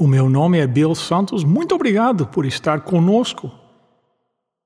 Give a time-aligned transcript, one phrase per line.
[0.00, 1.44] O meu nome é Bill Santos.
[1.44, 3.50] Muito obrigado por estar conosco.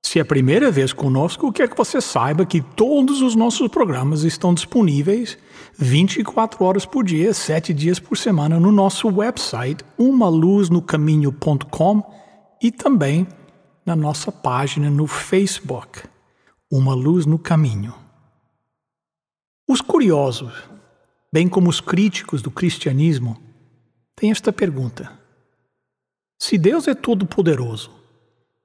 [0.01, 4.23] Se é a primeira vez conosco, quero que você saiba que todos os nossos programas
[4.23, 5.37] estão disponíveis
[5.77, 12.01] 24 horas por dia, 7 dias por semana no nosso website umaluznocaminho.com
[12.61, 13.27] e também
[13.85, 16.03] na nossa página no Facebook,
[16.71, 17.93] Uma Luz no Caminho.
[19.67, 20.53] Os curiosos
[21.35, 23.35] bem como os críticos do cristianismo,
[24.15, 25.11] têm esta pergunta:
[26.37, 27.91] Se Deus é todo-poderoso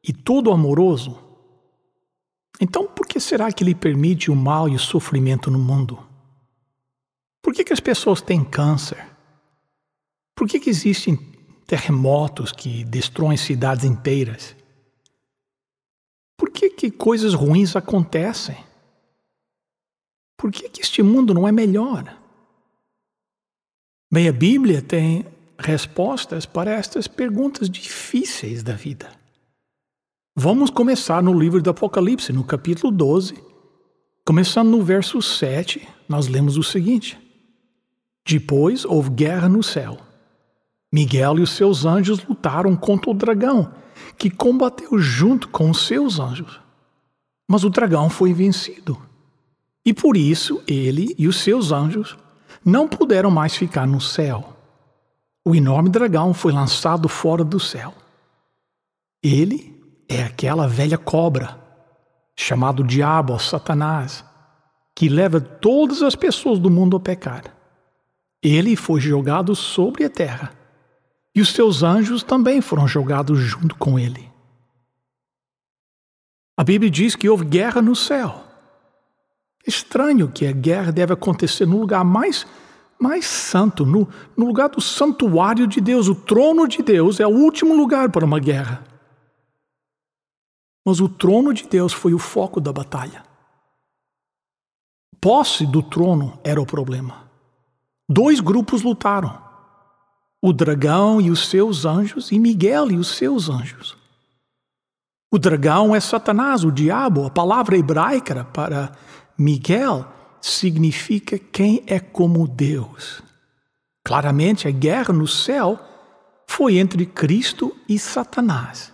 [0.02, 1.18] e todo-amoroso,
[2.60, 5.98] então por que será que Ele permite o mal e o sofrimento no mundo?
[7.42, 9.04] Por que, que as pessoas têm câncer?
[10.34, 11.16] Por que, que existem
[11.66, 14.56] terremotos que destroem cidades inteiras?
[16.36, 18.56] Por que, que coisas ruins acontecem?
[20.36, 22.18] Por que, que este mundo não é melhor?
[24.12, 25.26] Bem, a Bíblia tem
[25.60, 29.08] respostas para estas perguntas difíceis da vida.
[30.34, 33.34] Vamos começar no livro do Apocalipse, no capítulo 12.
[34.24, 37.18] Começando no verso 7, nós lemos o seguinte:
[38.26, 39.98] Depois houve guerra no céu.
[40.92, 43.72] Miguel e os seus anjos lutaram contra o dragão,
[44.18, 46.60] que combateu junto com os seus anjos.
[47.46, 49.00] Mas o dragão foi vencido.
[49.84, 52.16] E por isso ele e os seus anjos
[52.64, 54.59] não puderam mais ficar no céu.
[55.44, 57.94] O enorme dragão foi lançado fora do céu.
[59.22, 61.58] Ele é aquela velha cobra,
[62.36, 64.24] chamado Diabo, Satanás,
[64.94, 67.44] que leva todas as pessoas do mundo a pecar.
[68.42, 70.52] Ele foi jogado sobre a terra,
[71.34, 74.30] e os seus anjos também foram jogados junto com ele.
[76.56, 78.44] A Bíblia diz que houve guerra no céu.
[79.66, 82.46] Estranho que a guerra deve acontecer no lugar mais,
[83.00, 84.06] mais santo, no,
[84.36, 86.06] no lugar do santuário de Deus.
[86.06, 88.84] O trono de Deus é o último lugar para uma guerra.
[90.86, 93.22] Mas o trono de Deus foi o foco da batalha.
[95.18, 97.30] Posse do trono era o problema.
[98.08, 99.42] Dois grupos lutaram:
[100.42, 103.96] o dragão e os seus anjos, e Miguel e os seus anjos.
[105.32, 108.92] O dragão é Satanás, o diabo, a palavra hebraica para
[109.38, 113.22] Miguel significa quem é como Deus.
[114.04, 115.78] Claramente, a guerra no céu
[116.46, 118.92] foi entre Cristo e Satanás.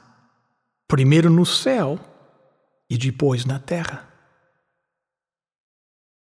[0.89, 1.99] Primeiro no céu
[2.89, 4.09] e depois na terra.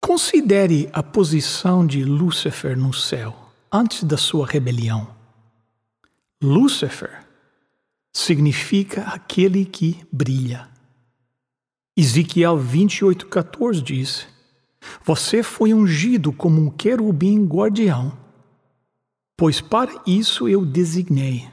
[0.02, 5.16] Considere a posição de Lúcifer no céu antes da sua rebelião.
[6.42, 7.26] Lúcifer
[8.14, 10.70] significa aquele que brilha.
[11.98, 14.28] Ezequiel 28,14 diz:
[15.04, 18.18] Você foi ungido como um querubim guardião,
[19.38, 21.48] pois para isso eu designei.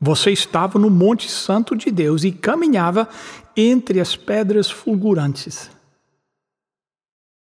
[0.00, 3.08] Você estava no Monte Santo de Deus e caminhava
[3.56, 5.70] entre as pedras fulgurantes.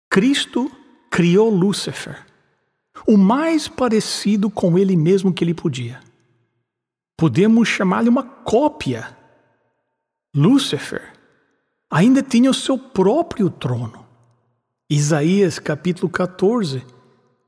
[0.09, 0.70] Cristo
[1.10, 2.26] criou Lúcifer,
[3.06, 6.00] o mais parecido com ele mesmo que ele podia.
[7.16, 9.16] Podemos chamar-lhe uma cópia.
[10.34, 11.12] Lúcifer
[11.91, 14.06] ainda tinha o seu próprio trono.
[14.90, 16.84] Isaías capítulo 14,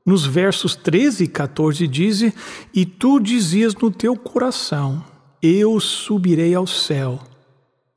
[0.05, 2.33] nos versos 13 e 14 diz:
[2.73, 5.03] E tu dizias no teu coração:
[5.41, 7.19] Eu subirei ao céu,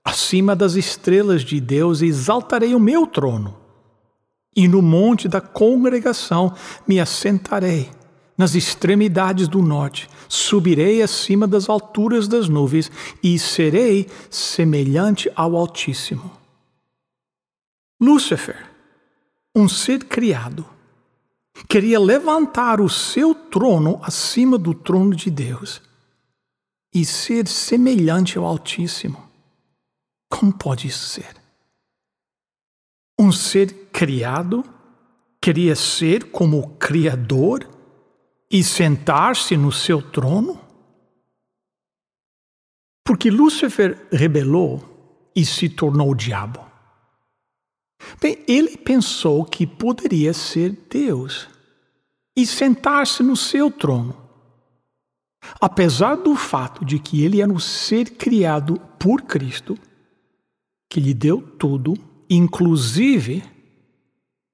[0.05, 3.57] acima das estrelas de Deus, e exaltarei o meu trono.
[4.55, 6.53] E no monte da congregação
[6.85, 7.89] me assentarei
[8.37, 12.91] nas extremidades do norte, subirei acima das alturas das nuvens
[13.23, 16.33] e serei semelhante ao Altíssimo.
[18.01, 18.76] Lúcifer,
[19.57, 20.69] um ser criado,
[21.67, 25.81] queria levantar o seu trono acima do trono de Deus
[26.95, 29.27] e ser semelhante ao Altíssimo.
[30.29, 31.35] Como pode isso ser?
[33.19, 34.63] Um ser criado
[35.41, 37.67] queria ser como o Criador
[38.51, 40.61] e sentar-se no seu trono?
[43.03, 46.66] Porque Lúcifer rebelou e se tornou o diabo.
[48.21, 51.49] Bem, ele pensou que poderia ser Deus
[52.37, 54.17] e sentar-se no seu trono.
[55.61, 59.79] Apesar do fato de que ele era um ser criado por Cristo,
[60.89, 61.95] que lhe deu tudo,
[62.29, 63.43] inclusive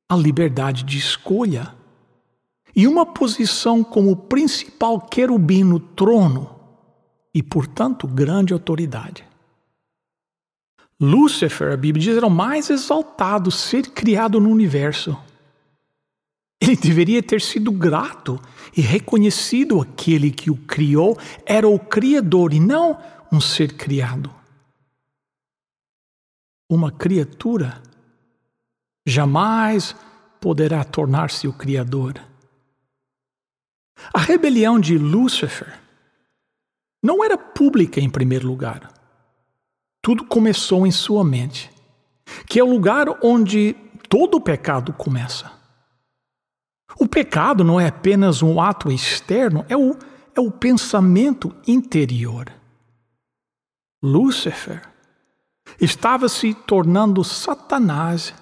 [0.09, 1.75] a liberdade de escolha,
[2.75, 6.55] e uma posição como principal querubim no trono,
[7.35, 9.27] e, portanto, grande autoridade.
[11.01, 15.17] Lúcifer, a Bíblia diz, era o mais exaltado ser criado no universo.
[16.61, 18.41] Ele deveria ter sido grato
[18.77, 22.97] e reconhecido aquele que o criou era o Criador e não
[23.33, 24.33] um ser criado.
[26.71, 27.83] Uma criatura
[29.05, 29.97] jamais
[30.41, 32.15] poderá tornar-se o Criador.
[34.15, 35.79] A rebelião de Lúcifer
[37.03, 38.93] não era pública em primeiro lugar.
[40.03, 41.71] Tudo começou em sua mente,
[42.49, 43.75] que é o lugar onde
[44.09, 45.51] todo o pecado começa.
[46.99, 49.97] O pecado não é apenas um ato externo, é o,
[50.35, 52.53] é o pensamento interior.
[54.03, 54.83] Lúcifer
[55.81, 58.35] estava se tornando Satanás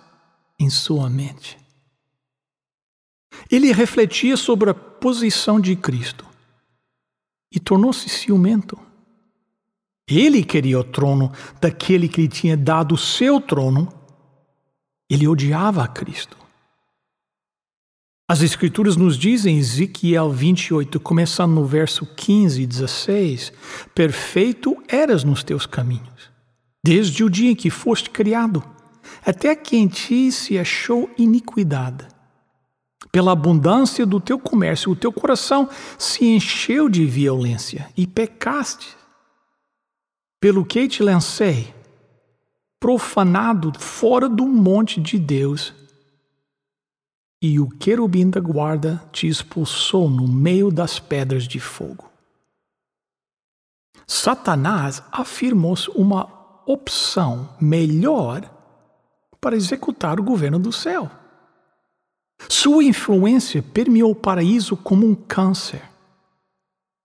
[0.59, 1.59] em sua mente.
[3.51, 6.27] Ele refletia sobre a posição de Cristo
[7.53, 8.79] e tornou-se ciumento.
[10.11, 13.89] Ele queria o trono daquele que lhe tinha dado o seu trono.
[15.09, 16.37] Ele odiava a Cristo.
[18.29, 23.53] As Escrituras nos dizem, em Ezequiel 28, começando no verso 15 e 16:
[23.95, 26.31] Perfeito eras nos teus caminhos,
[26.85, 28.63] desde o dia em que foste criado,
[29.27, 32.07] até que em ti se achou iniquidade
[33.13, 35.69] pela abundância do teu comércio, o teu coração
[35.99, 39.00] se encheu de violência e pecaste.
[40.41, 41.75] Pelo que te lancei,
[42.81, 45.75] profanado fora do monte de Deus,
[47.43, 52.11] e o querubim da guarda te expulsou no meio das pedras de fogo.
[54.07, 56.29] Satanás afirmou-se uma
[56.67, 58.43] opção melhor
[59.41, 61.11] para executar o governo do céu.
[62.49, 65.83] Sua influência permeou o paraíso como um câncer.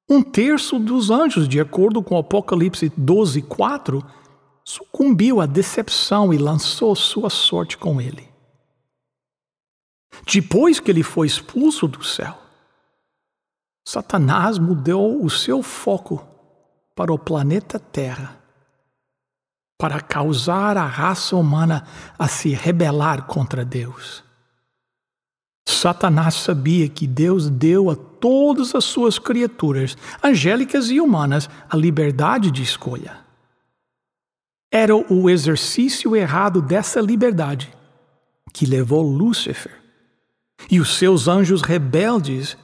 [0.08, 4.06] Um terço dos anjos, de acordo com Apocalipse 12, 4,
[4.64, 8.30] sucumbiu à decepção e lançou sua sorte com ele.
[10.32, 12.38] Depois que ele foi expulso do céu,
[13.88, 16.26] Satanás mudou o seu foco
[16.96, 18.42] para o planeta Terra,
[19.78, 21.86] para causar a raça humana
[22.18, 24.25] a se rebelar contra Deus.
[25.68, 32.52] Satanás sabia que Deus deu a todas as suas criaturas, angélicas e humanas, a liberdade
[32.52, 33.20] de escolha.
[34.72, 37.74] Era o exercício errado dessa liberdade
[38.54, 39.82] que levou Lúcifer
[40.70, 42.58] e os seus anjos rebeldes,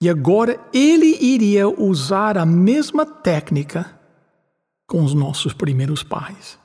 [0.00, 3.98] e agora ele iria usar a mesma técnica
[4.86, 6.58] com os nossos primeiros pais.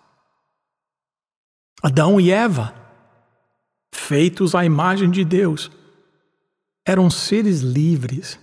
[1.82, 2.74] Adão e Eva
[3.94, 5.72] feitos à imagem de Deus,
[6.86, 8.40] eram seres livres.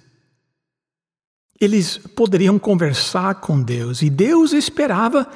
[1.61, 5.29] Eles poderiam conversar com Deus e Deus esperava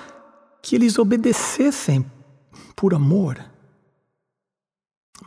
[0.63, 2.05] que eles obedecessem
[2.77, 3.43] por amor.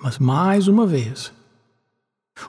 [0.01, 1.33] Mas mais uma vez,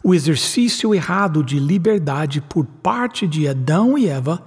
[0.03, 4.45] o exercício errado de liberdade por parte de Adão e Eva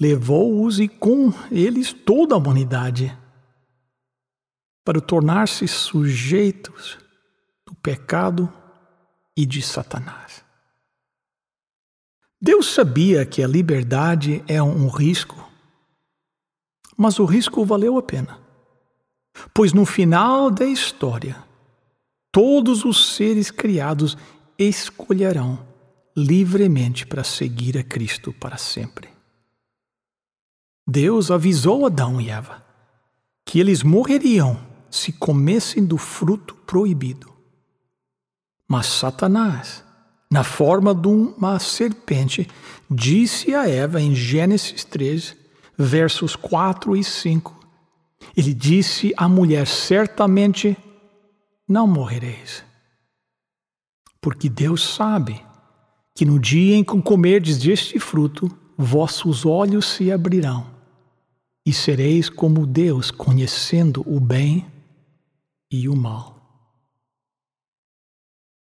[0.00, 3.16] levou-os e com eles toda a humanidade
[4.84, 6.98] para tornar-se sujeitos
[7.74, 8.50] do pecado
[9.36, 10.44] e de Satanás.
[12.40, 15.50] Deus sabia que a liberdade é um risco,
[16.96, 18.38] mas o risco valeu a pena,
[19.52, 21.42] pois no final da história,
[22.30, 24.16] todos os seres criados
[24.56, 25.66] escolherão
[26.16, 29.08] livremente para seguir a Cristo para sempre.
[30.86, 32.62] Deus avisou Adão e Eva
[33.44, 34.58] que eles morreriam
[34.90, 37.33] se comessem do fruto proibido.
[38.74, 39.84] Mas Satanás,
[40.28, 42.48] na forma de uma serpente,
[42.90, 45.36] disse a Eva em Gênesis 3,
[45.78, 47.54] versos 4 e 5.
[48.36, 50.76] Ele disse à mulher: Certamente
[51.68, 52.64] não morrereis.
[54.20, 55.40] Porque Deus sabe
[56.12, 60.66] que no dia em que comerdes deste fruto, vossos olhos se abrirão
[61.64, 64.66] e sereis como Deus, conhecendo o bem
[65.70, 66.33] e o mal.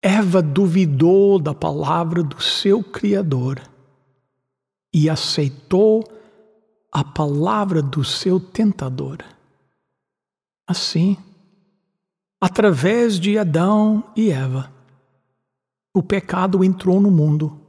[0.02, 3.62] Eva duvidou da palavra do seu Criador
[4.92, 6.02] e aceitou
[6.90, 9.18] a palavra do seu tentador.
[10.66, 11.16] Assim,
[12.40, 14.72] através de Adão e Eva,
[15.94, 17.60] o pecado entrou no mundo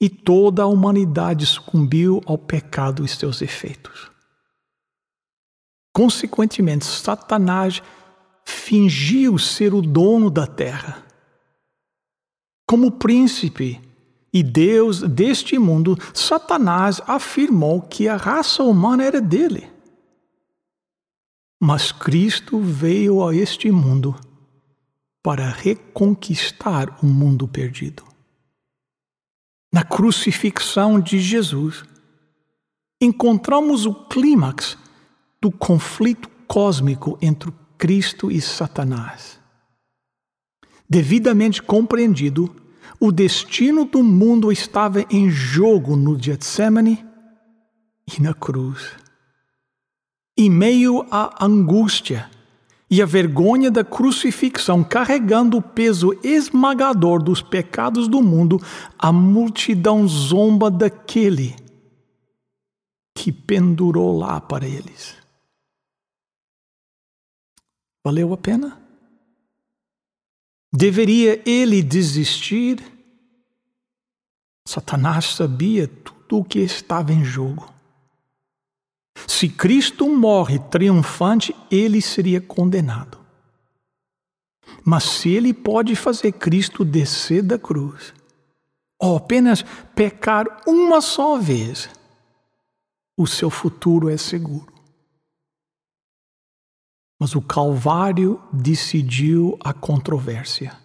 [0.00, 4.10] e toda a humanidade sucumbiu ao pecado e seus efeitos.
[5.92, 7.80] Consequentemente, Satanás
[8.44, 11.03] fingiu ser o dono da terra.
[12.66, 13.80] Como príncipe
[14.32, 19.70] e Deus deste mundo, Satanás afirmou que a raça humana era dele.
[21.60, 24.14] Mas Cristo veio a este mundo
[25.22, 28.02] para reconquistar o mundo perdido.
[29.72, 31.84] Na crucifixão de Jesus,
[33.00, 34.76] encontramos o clímax
[35.40, 39.43] do conflito cósmico entre Cristo e Satanás.
[40.88, 42.54] Devidamente compreendido,
[43.00, 47.04] o destino do mundo estava em jogo no Getsemane
[48.16, 48.92] e na cruz.
[50.36, 52.30] Em meio à angústia
[52.90, 58.60] e à vergonha da crucifixão, carregando o peso esmagador dos pecados do mundo,
[58.98, 61.56] a multidão zomba daquele
[63.14, 65.16] que pendurou lá para eles.
[68.04, 68.83] Valeu a pena?
[70.76, 72.82] Deveria ele desistir?
[74.66, 77.72] Satanás sabia tudo o que estava em jogo.
[79.28, 83.20] Se Cristo morre triunfante, ele seria condenado.
[84.84, 88.12] Mas se ele pode fazer Cristo descer da cruz,
[89.00, 89.62] ou apenas
[89.94, 91.88] pecar uma só vez,
[93.16, 94.73] o seu futuro é seguro.
[97.20, 100.76] Mas o Calvário decidiu a controvérsia.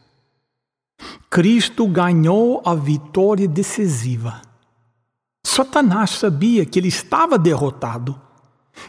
[1.29, 4.41] Cristo ganhou a vitória decisiva.
[5.45, 8.19] Satanás sabia que ele estava derrotado.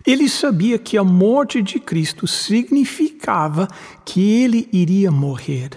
[0.06, 3.68] Ele sabia que a morte de Cristo significava
[4.04, 5.70] que ele iria morrer.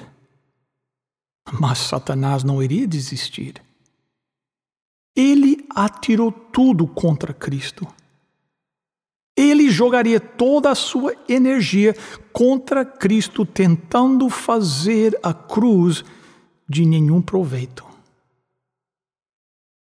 [1.59, 3.61] Mas Satanás não iria desistir.
[5.15, 7.87] Ele atirou tudo contra Cristo.
[9.35, 11.95] Ele jogaria toda a sua energia
[12.31, 16.03] contra Cristo, tentando fazer a cruz
[16.69, 17.83] de nenhum proveito.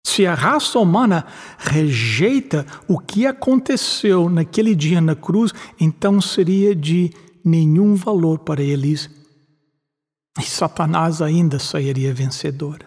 [0.06, 1.26] Se a raça humana
[1.58, 7.12] rejeita o que aconteceu naquele dia na cruz, então seria de
[7.44, 9.10] nenhum valor para eles.
[10.38, 12.86] E Satanás ainda sairia vencedor.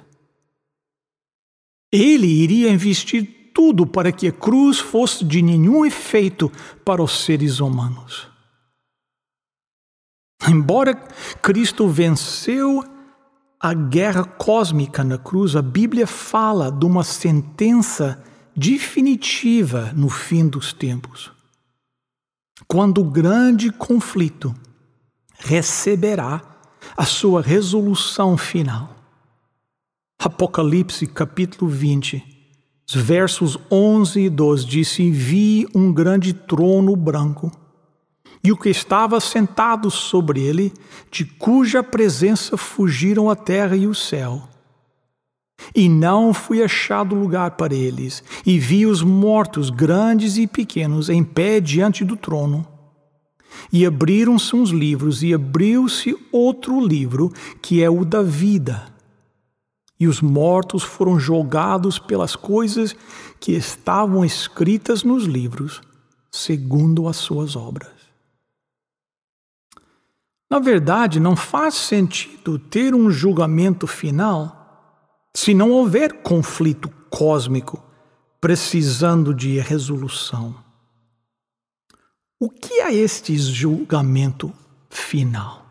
[1.92, 6.52] Ele iria investir tudo para que a cruz fosse de nenhum efeito
[6.86, 8.28] para os seres humanos.
[10.48, 10.94] Embora
[11.42, 12.84] Cristo venceu
[13.60, 18.24] a guerra cósmica na cruz, a Bíblia fala de uma sentença
[18.56, 21.32] definitiva no fim dos tempos.
[22.68, 24.54] Quando o grande conflito
[25.40, 26.44] receberá
[26.96, 28.96] a sua resolução final.
[30.20, 32.37] Apocalipse capítulo 20
[32.96, 37.52] versos 11 e 12 disse: Vi um grande trono branco,
[38.44, 40.72] e o que estava sentado sobre ele,
[41.12, 44.48] de cuja presença fugiram a terra e o céu.
[45.76, 51.24] E não foi achado lugar para eles, e vi os mortos, grandes e pequenos, em
[51.24, 52.66] pé diante do trono.
[53.74, 58.97] E abriram-se uns livros, e abriu-se outro livro, que é o da vida
[60.00, 62.96] e os mortos foram julgados pelas coisas
[63.40, 65.82] que estavam escritas nos livros,
[66.32, 67.98] segundo as suas obras.
[70.50, 74.56] Na verdade, não faz sentido ter um julgamento final
[75.36, 77.84] se não houver conflito cósmico
[78.40, 80.56] precisando de resolução.
[82.40, 84.54] O que é este julgamento
[84.90, 85.67] final?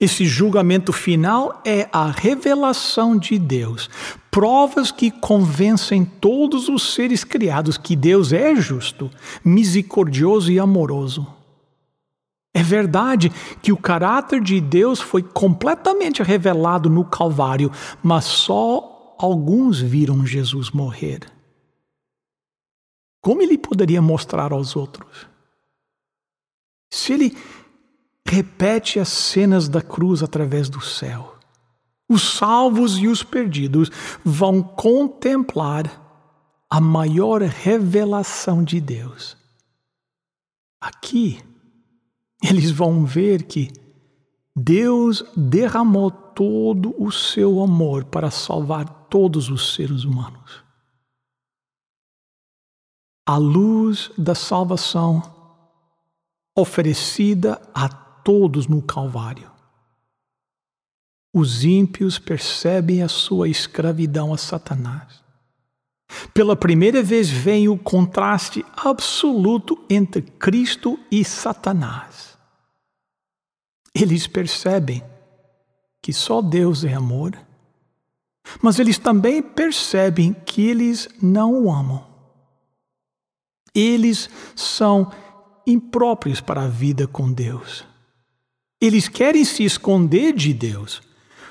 [0.00, 3.90] Esse julgamento final é a revelação de Deus,
[4.30, 9.10] provas que convencem todos os seres criados que Deus é justo,
[9.44, 11.26] misericordioso e amoroso.
[12.54, 19.80] É verdade que o caráter de Deus foi completamente revelado no Calvário, mas só alguns
[19.80, 21.20] viram Jesus morrer.
[23.20, 25.26] Como ele poderia mostrar aos outros?
[26.90, 27.36] Se ele
[28.28, 31.36] repete as cenas da cruz através do céu.
[32.08, 33.90] Os salvos e os perdidos
[34.24, 36.06] vão contemplar
[36.70, 39.36] a maior revelação de Deus.
[40.80, 41.42] Aqui,
[42.42, 43.72] eles vão ver que
[44.54, 50.62] Deus derramou todo o seu amor para salvar todos os seres humanos.
[53.26, 55.22] A luz da salvação
[56.54, 59.50] oferecida a todos no Calvário.
[61.32, 65.24] os ímpios percebem a sua escravidão a Satanás.
[66.34, 72.36] Pela primeira vez vem o contraste absoluto entre Cristo e Satanás.
[73.94, 75.02] Eles percebem
[76.02, 77.32] que só Deus é amor,
[78.60, 82.06] mas eles também percebem que eles não o amam.
[83.74, 85.10] Eles são
[85.66, 87.87] impróprios para a vida com Deus.
[88.80, 91.02] Eles querem se esconder de Deus,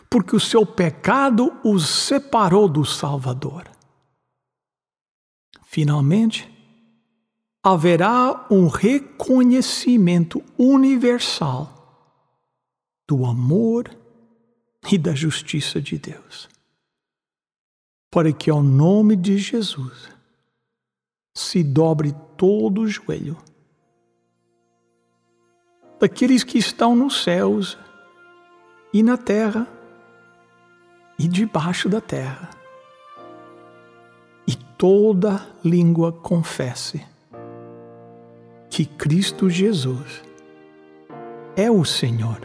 [0.10, 3.70] porque o seu pecado os separou do Salvador.
[5.66, 6.50] Finalmente,
[7.62, 11.78] haverá um reconhecimento universal
[13.08, 13.94] do amor
[14.90, 16.48] e da justiça de Deus,
[18.10, 20.10] para que ao nome de Jesus
[21.36, 23.38] se dobre todo o joelho
[26.00, 27.78] daqueles que estão nos céus
[28.94, 29.68] e na terra
[31.20, 32.50] e debaixo da terra,
[34.46, 37.04] e toda língua confesse
[38.70, 40.24] que Cristo Jesus
[41.56, 42.40] é o Senhor,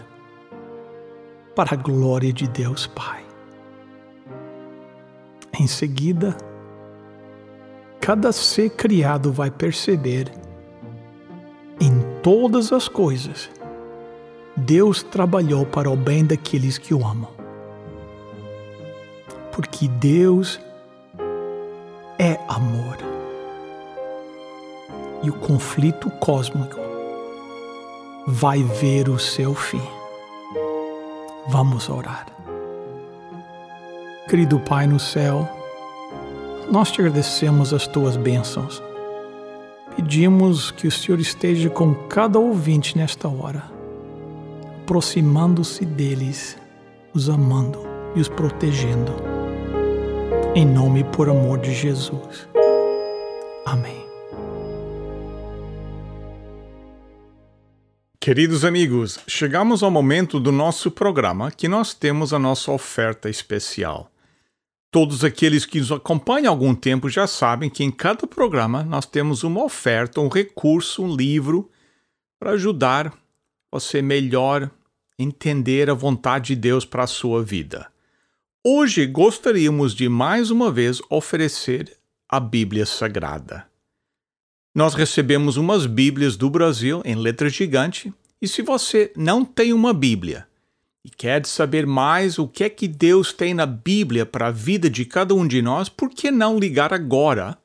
[1.55, 3.23] para a glória de Deus Pai.
[5.61, 6.35] Em seguida,
[8.01, 10.33] cada ser criado vai perceber
[12.23, 13.51] todas as coisas
[14.57, 17.31] Deus trabalhou para o bem daqueles que o amam.
[19.51, 20.61] Porque Deus
[22.19, 22.99] é amor.
[25.23, 26.77] E o conflito cósmico
[28.27, 29.83] vai ver o seu fim.
[31.49, 32.27] Vamos orar.
[34.29, 35.49] Querido Pai no céu,
[36.71, 38.83] nós te agradecemos as tuas bênçãos.
[39.97, 43.65] Pedimos que o Senhor esteja com cada ouvinte nesta hora,
[44.83, 46.57] aproximando-se deles,
[47.13, 47.81] os amando
[48.15, 49.13] e os protegendo.
[50.55, 52.49] Em nome e por amor de Jesus.
[53.67, 54.03] Amém.
[58.21, 64.12] Queridos amigos, chegamos ao momento do nosso programa que nós temos a nossa oferta especial.
[64.93, 69.07] Todos aqueles que nos acompanham há algum tempo já sabem que em cada programa nós
[69.07, 71.71] temos uma oferta, um recurso, um livro
[72.39, 73.11] para ajudar
[73.73, 74.71] você melhor
[75.19, 77.91] entender a vontade de Deus para a sua vida.
[78.63, 81.97] Hoje gostaríamos de mais uma vez oferecer
[82.29, 83.67] a Bíblia Sagrada.
[84.75, 89.95] Nós recebemos umas Bíblias do Brasil em letra gigante, e se você não tem uma
[89.95, 90.47] Bíblia,
[91.05, 94.89] e quer saber mais o que é que Deus tem na Bíblia para a vida
[94.89, 97.59] de cada um de nós, por que não ligar agora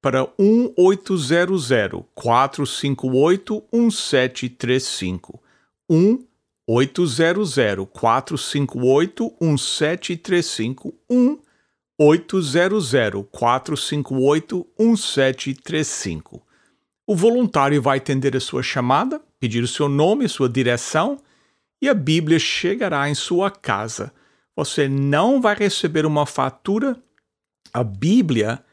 [0.00, 1.68] para 1800
[2.14, 5.40] 458 1735?
[6.68, 7.54] 1800
[7.92, 12.90] 458 1735 1800
[13.30, 16.42] 458 1735.
[17.06, 21.20] O voluntário vai atender a sua chamada, pedir o seu nome, sua direção
[21.82, 24.12] e a Bíblia chegará em sua casa.
[24.54, 26.96] Você não vai receber uma fatura.
[27.74, 28.64] A Bíblia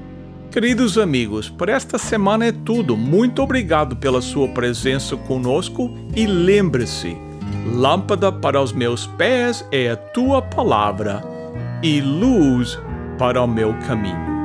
[0.57, 2.97] Queridos amigos, por esta semana é tudo.
[2.97, 7.14] Muito obrigado pela sua presença conosco e lembre-se:
[7.75, 11.23] lâmpada para os meus pés é a tua palavra
[11.83, 12.79] e luz
[13.19, 14.36] para o meu caminho.